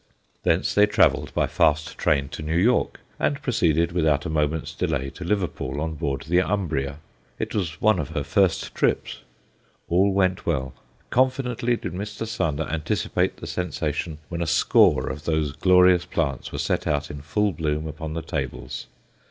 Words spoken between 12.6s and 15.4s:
anticipate the sensation when a score of